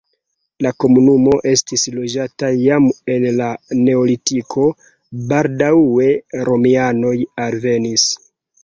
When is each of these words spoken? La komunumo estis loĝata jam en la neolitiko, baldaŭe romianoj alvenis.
La 0.65 0.69
komunumo 0.83 1.35
estis 1.51 1.83
loĝata 1.97 2.49
jam 2.63 2.89
en 3.17 3.27
la 3.43 3.51
neolitiko, 3.83 4.67
baldaŭe 5.35 6.13
romianoj 6.51 7.17
alvenis. 7.47 8.11